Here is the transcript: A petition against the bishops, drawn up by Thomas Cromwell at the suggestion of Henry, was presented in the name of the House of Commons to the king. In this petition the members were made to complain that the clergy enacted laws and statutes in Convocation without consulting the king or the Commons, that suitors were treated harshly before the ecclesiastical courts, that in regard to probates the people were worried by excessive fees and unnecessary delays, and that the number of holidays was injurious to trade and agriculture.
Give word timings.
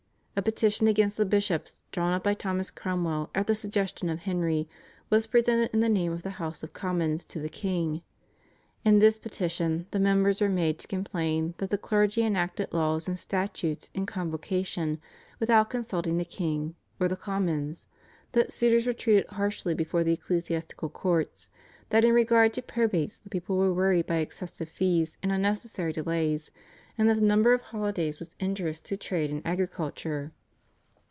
A 0.33 0.41
petition 0.43 0.87
against 0.87 1.17
the 1.17 1.25
bishops, 1.25 1.83
drawn 1.91 2.13
up 2.13 2.23
by 2.23 2.33
Thomas 2.33 2.71
Cromwell 2.71 3.29
at 3.35 3.45
the 3.47 3.53
suggestion 3.53 4.09
of 4.09 4.19
Henry, 4.19 4.67
was 5.09 5.27
presented 5.27 5.69
in 5.71 5.81
the 5.81 5.89
name 5.89 6.13
of 6.13 6.23
the 6.23 6.31
House 6.39 6.63
of 6.63 6.71
Commons 6.73 7.25
to 7.25 7.39
the 7.39 7.49
king. 7.49 8.01
In 8.85 8.97
this 8.97 9.19
petition 9.19 9.85
the 9.91 9.99
members 9.99 10.39
were 10.41 10.49
made 10.49 10.79
to 10.79 10.87
complain 10.87 11.53
that 11.57 11.69
the 11.69 11.77
clergy 11.77 12.23
enacted 12.23 12.73
laws 12.73 13.07
and 13.09 13.19
statutes 13.19 13.91
in 13.93 14.05
Convocation 14.07 14.99
without 15.39 15.69
consulting 15.69 16.17
the 16.17 16.25
king 16.25 16.75
or 16.99 17.07
the 17.09 17.17
Commons, 17.17 17.85
that 18.31 18.53
suitors 18.53 18.87
were 18.87 18.93
treated 18.93 19.27
harshly 19.27 19.75
before 19.75 20.03
the 20.03 20.13
ecclesiastical 20.13 20.89
courts, 20.89 21.49
that 21.89 22.05
in 22.05 22.13
regard 22.13 22.53
to 22.53 22.61
probates 22.63 23.21
the 23.21 23.29
people 23.29 23.57
were 23.57 23.73
worried 23.73 24.07
by 24.07 24.15
excessive 24.17 24.69
fees 24.69 25.17
and 25.21 25.31
unnecessary 25.31 25.91
delays, 25.93 26.49
and 26.97 27.09
that 27.09 27.15
the 27.15 27.21
number 27.25 27.53
of 27.53 27.61
holidays 27.61 28.19
was 28.19 28.35
injurious 28.39 28.81
to 28.81 28.97
trade 28.97 29.31
and 29.31 29.41
agriculture. 29.45 30.31